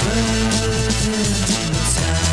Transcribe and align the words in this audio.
burden 0.00 1.14
in 1.14 1.72
the 1.72 1.94
time. 1.94 2.23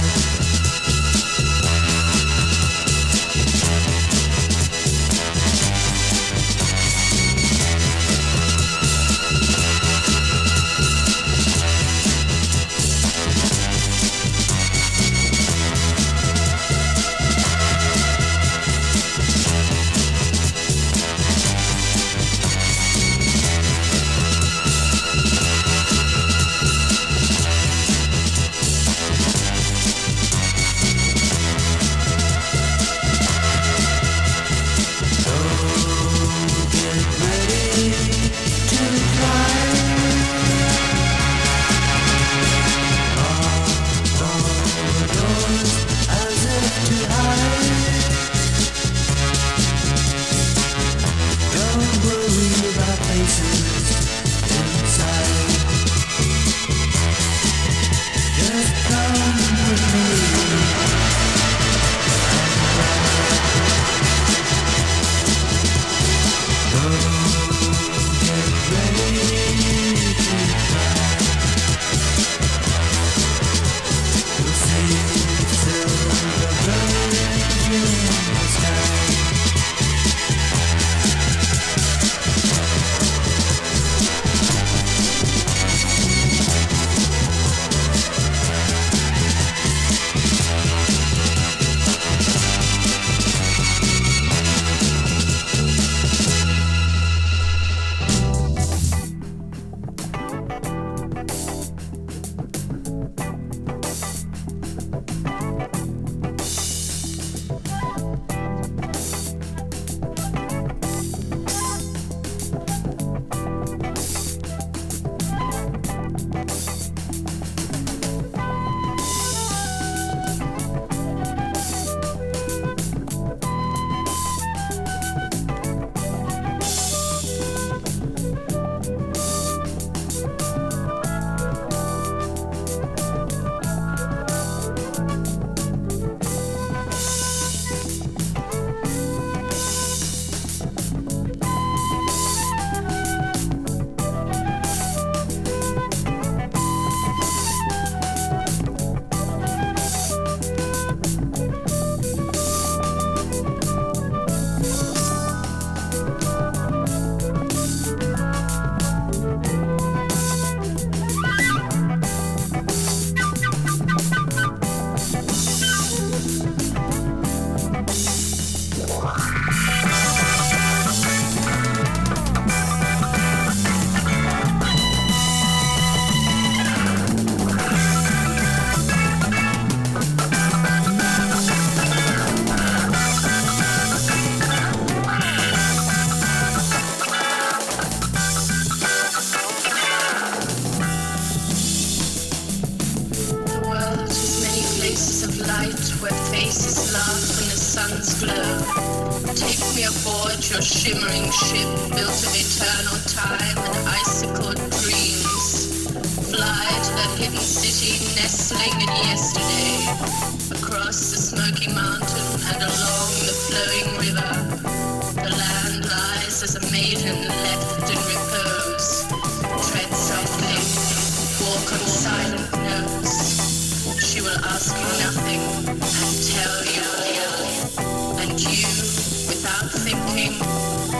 thinking 229.83 230.39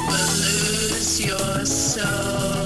will 0.08 0.32
lose 0.42 1.20
your 1.20 1.66
soul. 1.66 2.61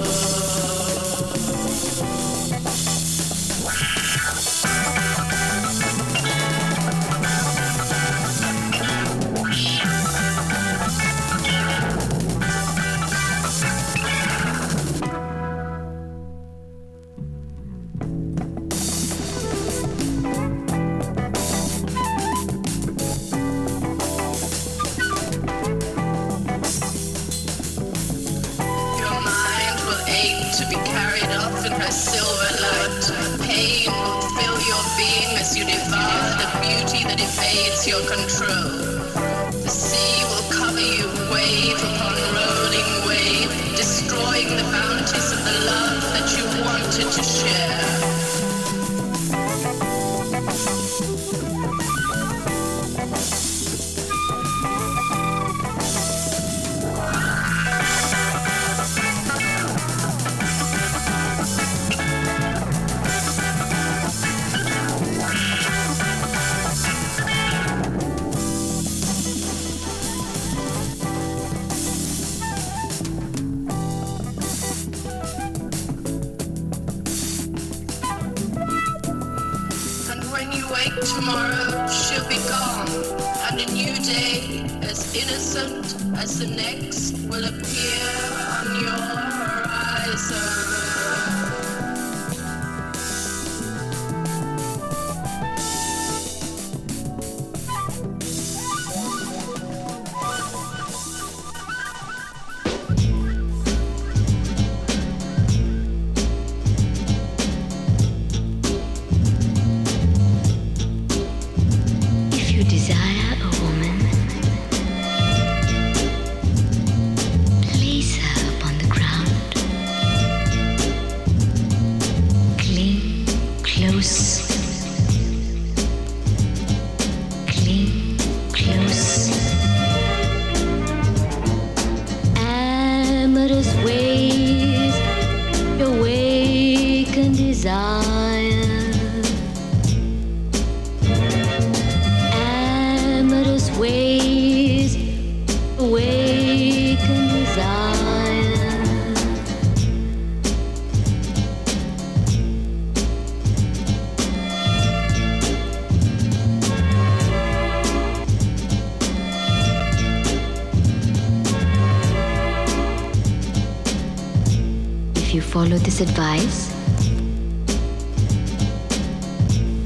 this 165.95 166.09
advice, 166.09 166.73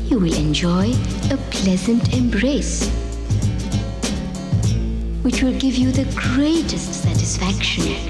you 0.10 0.17
will 0.17 0.34
enjoy 0.34 0.91
a 1.32 1.38
pleasant 1.52 2.13
embrace, 2.13 2.89
which 5.22 5.43
will 5.43 5.58
give 5.60 5.76
you 5.76 5.91
the 5.91 6.06
greatest 6.15 7.04
satisfaction. 7.04 8.09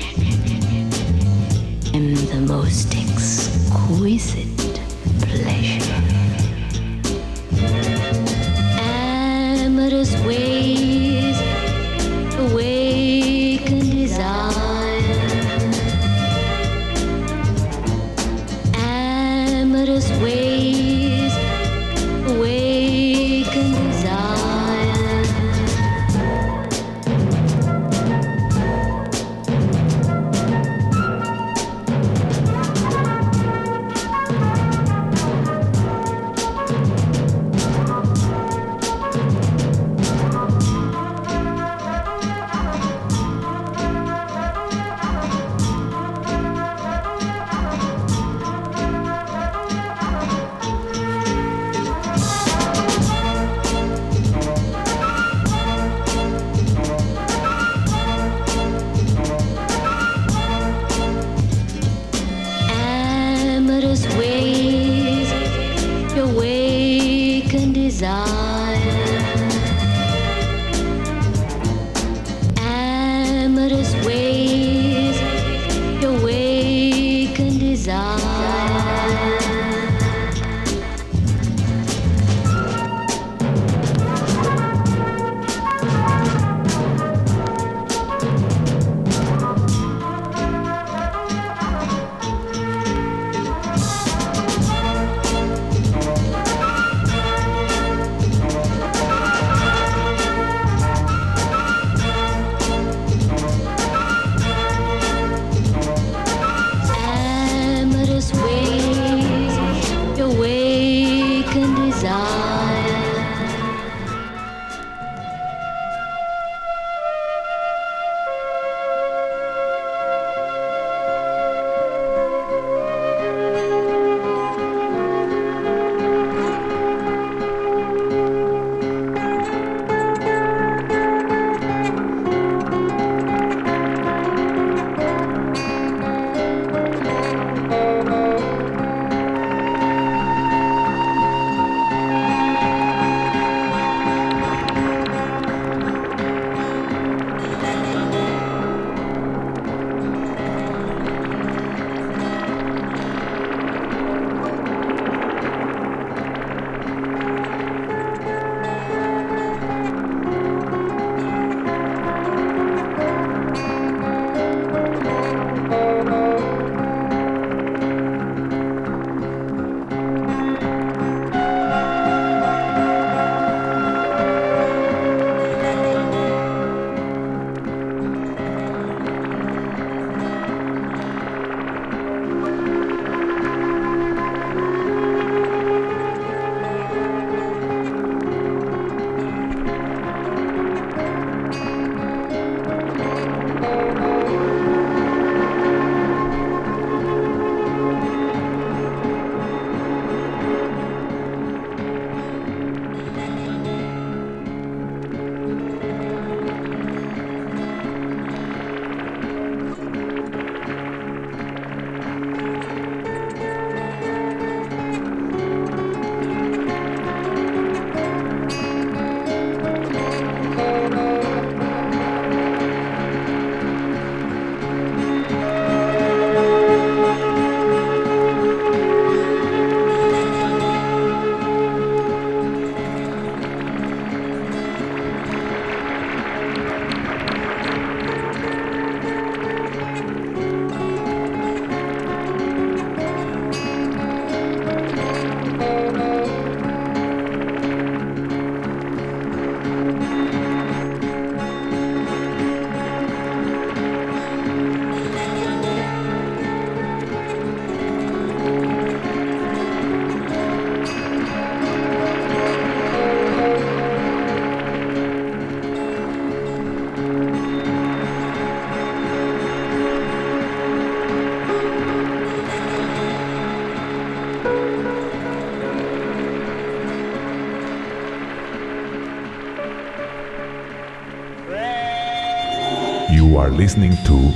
You 283.12 283.38
are 283.38 283.50
listening 283.50 283.98
to 284.06 284.32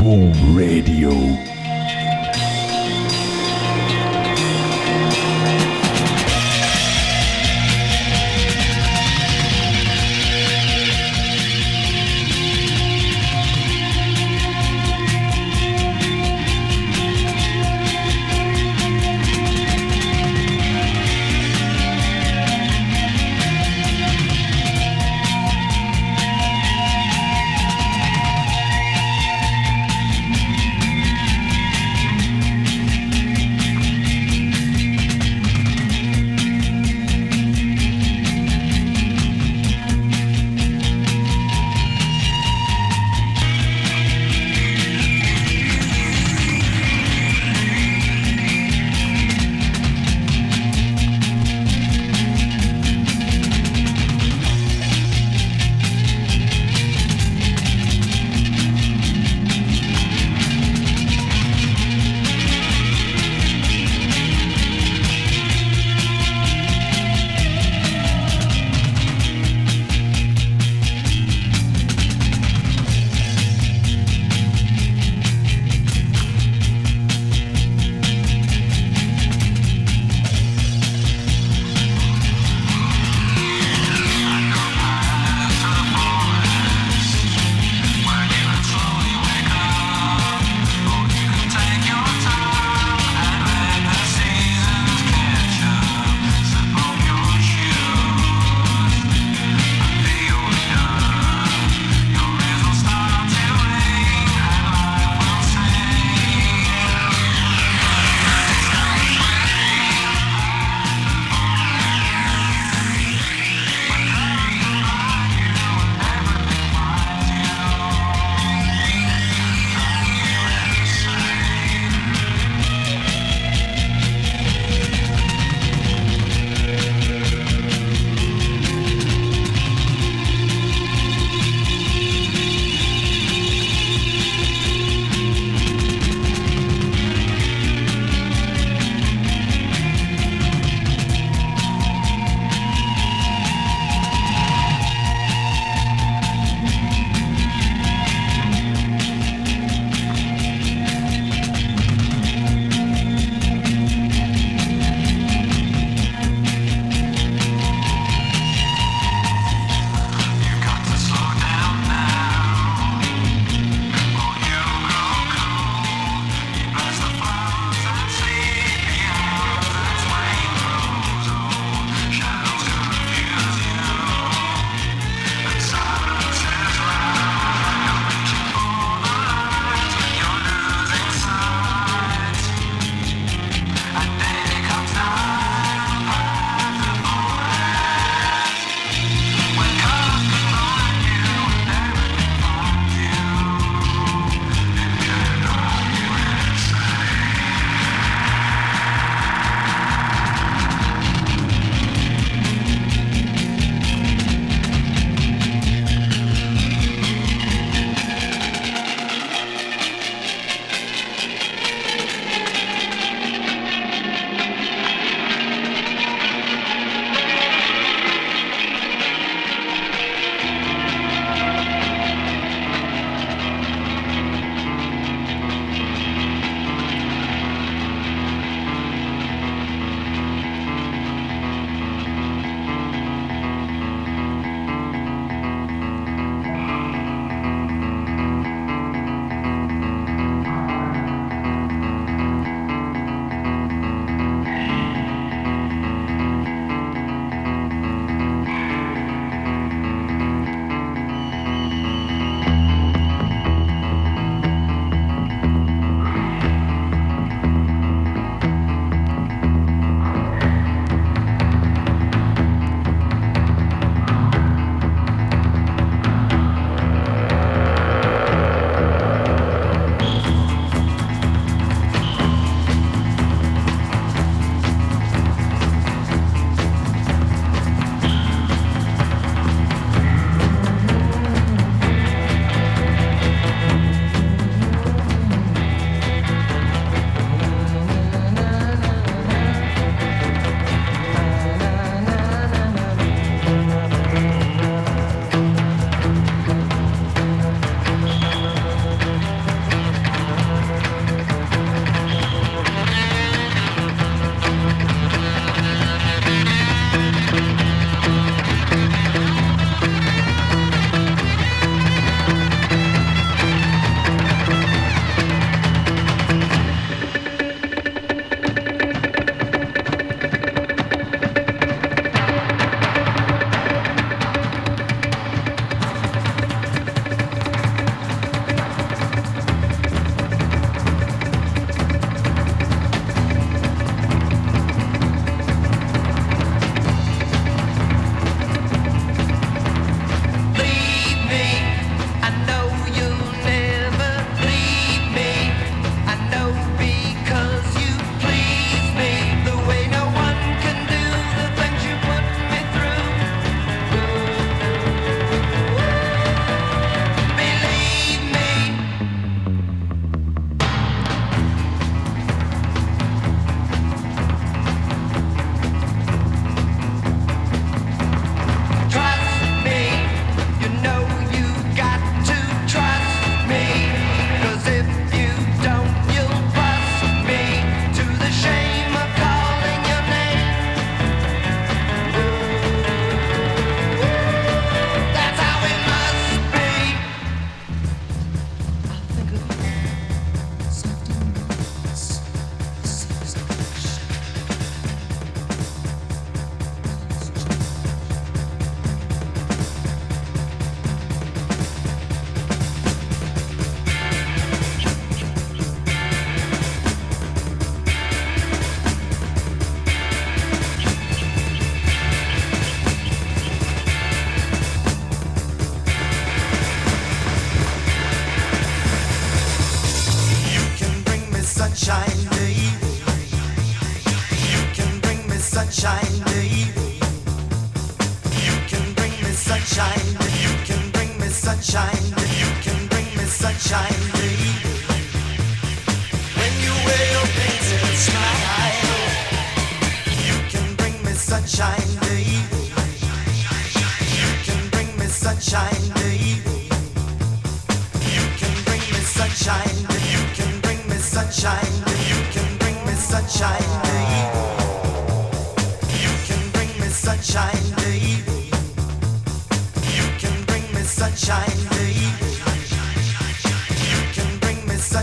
Boom 0.00 0.56
Radio. 0.56 1.55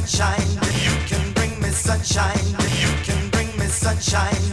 sunshine. 0.06 0.60
You 0.84 0.95
can 1.08 1.34
bring 1.34 1.62
me 1.62 1.70
sunshine. 1.70 2.45
You 2.82 2.91
can 3.04 3.30
bring 3.30 3.47
me 3.58 3.68
sunshine. 3.68 4.43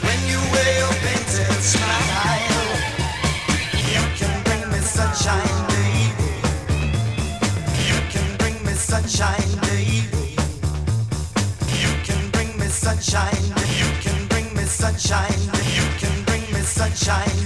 When 0.00 0.20
you 0.30 0.40
wear 0.52 0.78
your 0.78 0.94
painted 1.04 1.60
smile, 1.60 2.48
you 3.92 4.02
can 4.16 4.42
bring 4.44 4.70
me 4.70 4.78
sunshine. 4.80 5.68
You 7.88 8.00
can 8.08 8.36
bring 8.38 8.64
me 8.64 8.72
sunshine. 8.72 9.48
You 11.82 11.92
can 12.04 12.30
bring 12.30 12.58
me 12.58 12.66
sunshine. 12.68 13.44
You 13.76 13.90
can 14.00 14.26
bring 14.28 14.54
me 14.54 14.62
sunshine. 14.64 15.40
You 15.76 15.86
can 16.00 16.24
bring 16.24 16.42
me 16.52 16.60
sunshine. 16.60 17.37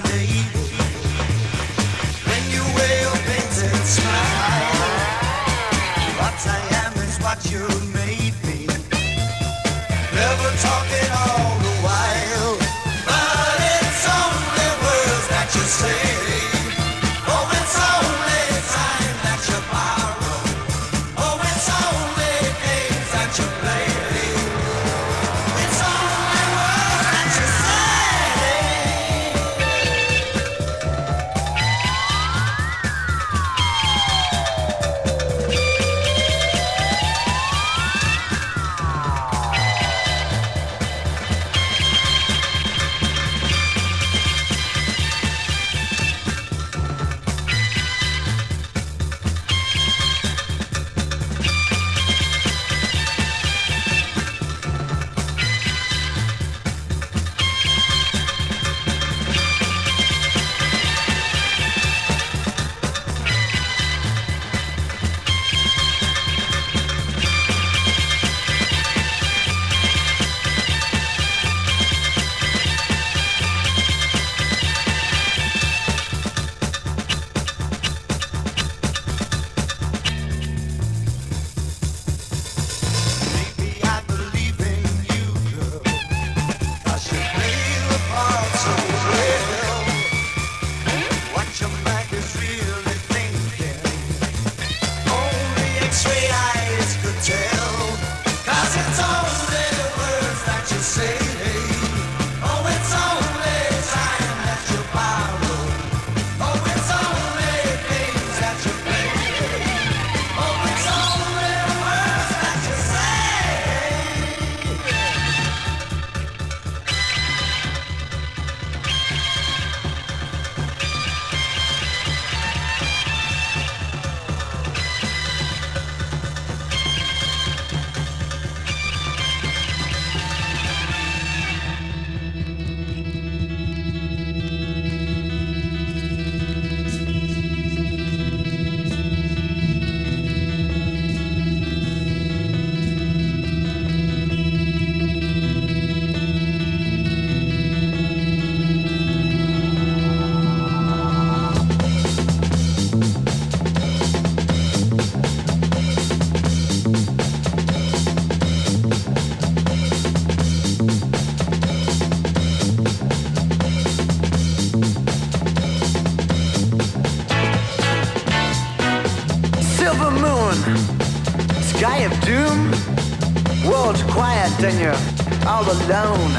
alone. 175.86 176.30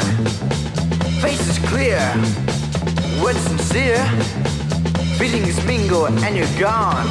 Face 1.22 1.48
is 1.48 1.60
clear, 1.70 2.00
words 3.22 3.40
sincere, 3.40 4.04
feelings 5.18 5.64
mingle 5.66 6.08
and 6.08 6.36
you're 6.36 6.60
gone. 6.60 7.08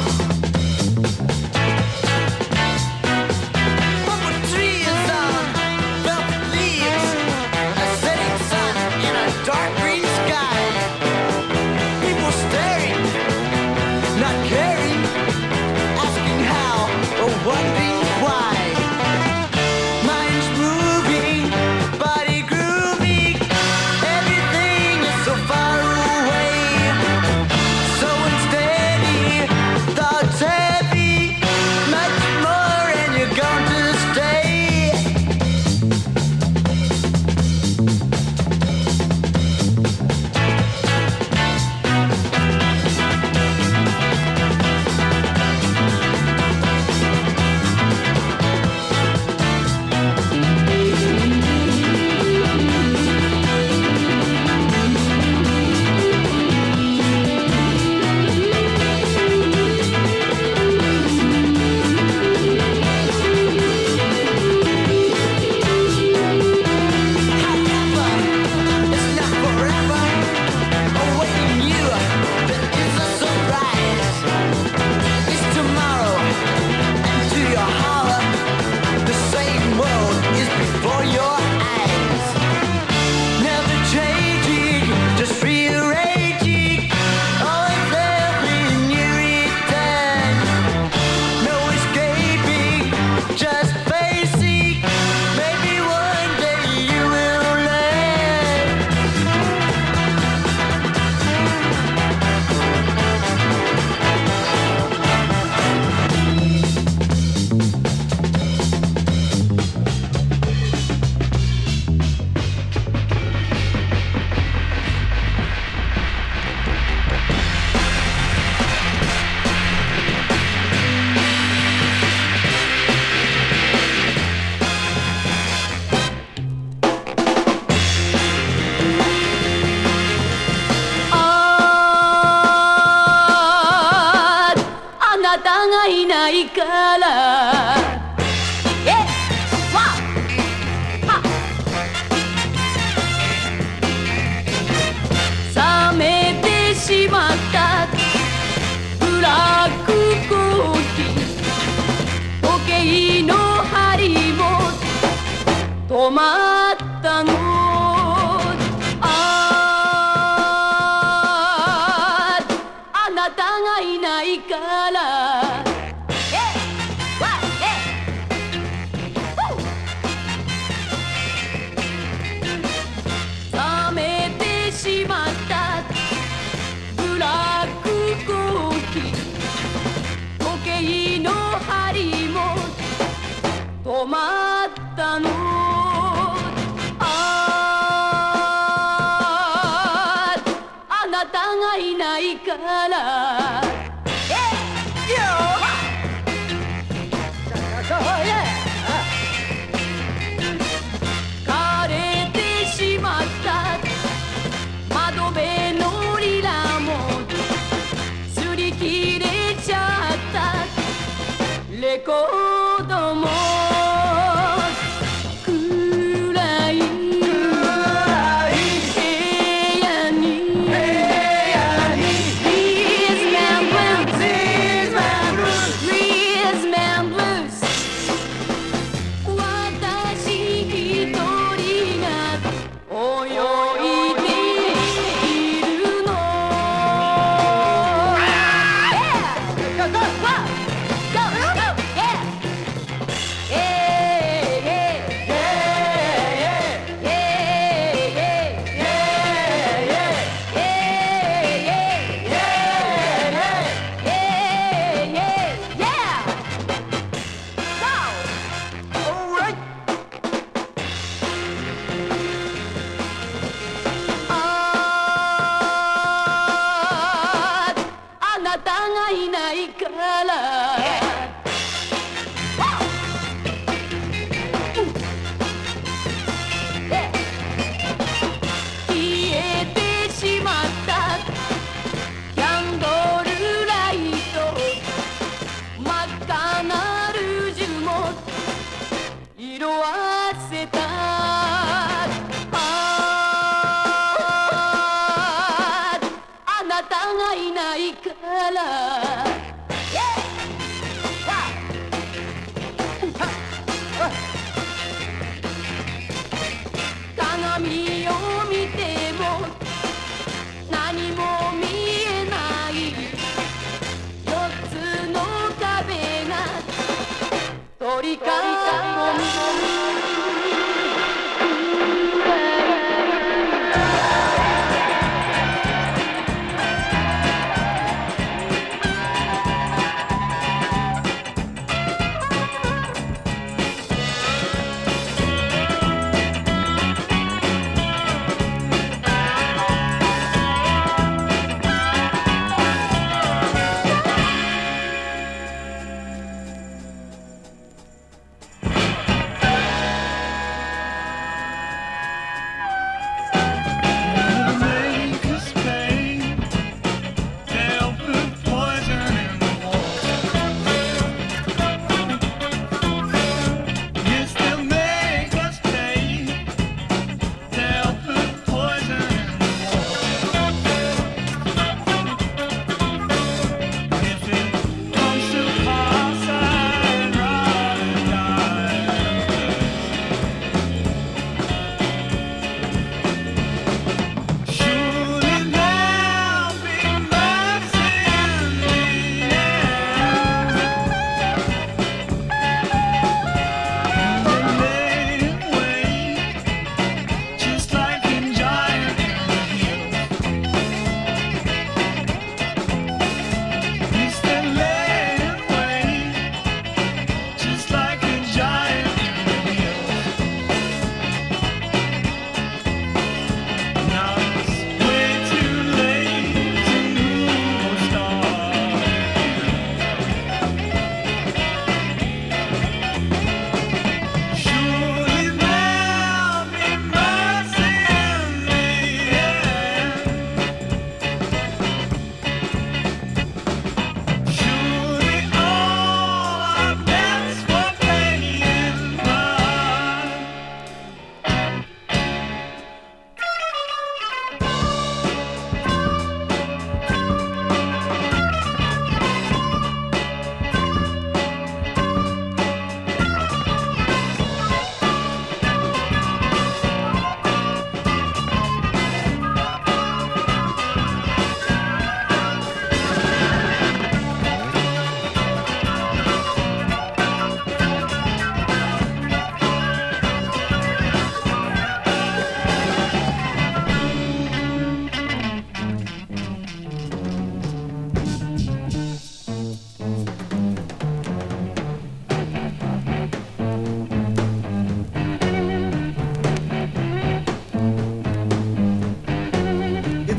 la 192.61 193.62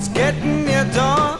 it's 0.04 0.12
getting 0.12 0.64
near 0.66 0.84
dawn. 0.92 1.38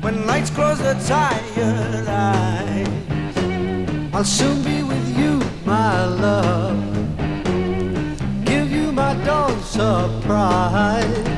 When 0.00 0.26
lights 0.26 0.50
close 0.50 0.78
the 0.78 0.94
tired 1.06 2.08
eyes, 2.08 3.36
I'll 4.14 4.24
soon 4.24 4.62
be 4.62 4.82
with 4.82 5.18
you, 5.18 5.40
my 5.66 6.06
love. 6.06 6.78
Give 8.44 8.70
you 8.72 8.90
my 8.92 9.14
dawn 9.24 9.60
surprise. 9.62 11.37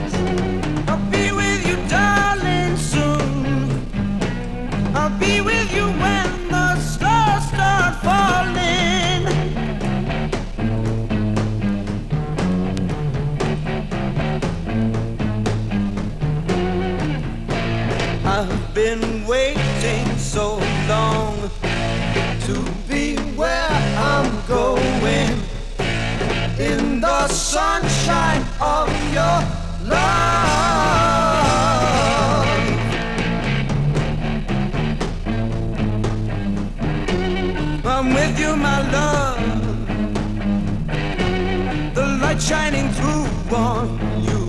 shining 42.50 42.90
through 42.94 43.56
on 43.56 43.86
you. 44.24 44.40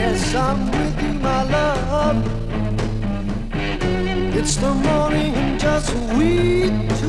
Yes, 0.00 0.34
I'm 0.34 0.72
with 0.72 1.02
you, 1.04 1.12
my 1.20 1.42
love. 1.44 2.18
It's 4.34 4.56
the 4.56 4.74
morning 4.74 5.56
just 5.56 5.94
we. 6.16 6.68
wee. 6.68 6.99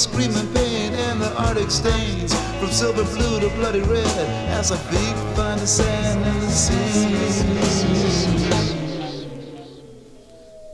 screaming 0.00 0.50
pain 0.54 0.94
and 0.94 1.20
the 1.20 1.30
arctic 1.36 1.70
stains 1.70 2.32
from 2.58 2.70
silver 2.70 3.04
blue 3.04 3.38
to 3.38 3.50
bloody 3.56 3.80
red 3.80 4.06
as 4.48 4.72
I 4.72 4.76
big 4.90 5.14
find 5.36 5.60
the 5.60 5.66
sand 5.66 6.24
and 6.24 6.40
the 6.40 6.48
sea 6.48 7.20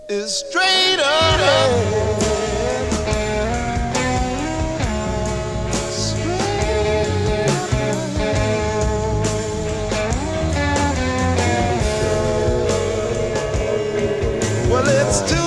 is 0.08 0.38
straight 0.38 1.00
up. 1.00 1.40
Well, 14.70 14.86
it's 14.86 15.20
too 15.28 15.45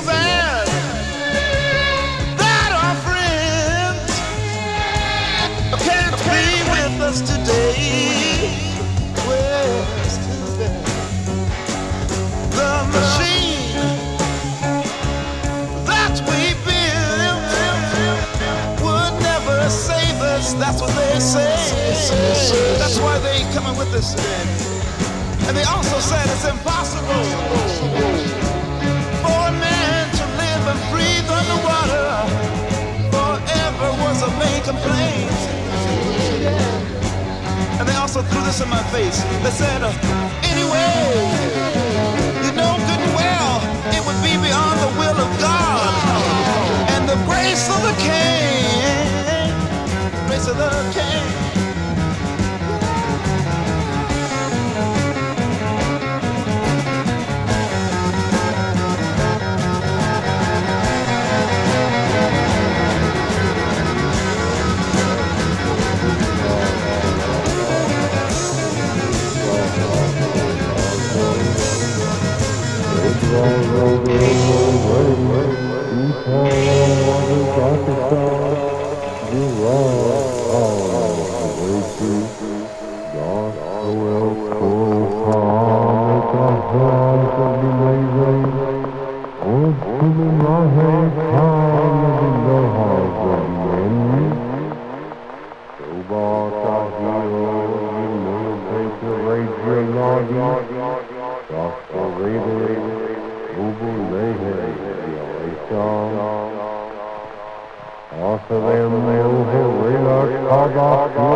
of 110.89 111.13
the 111.13 111.29